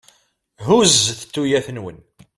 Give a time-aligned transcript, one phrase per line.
[0.65, 1.97] Huzzet tuyat-nwen.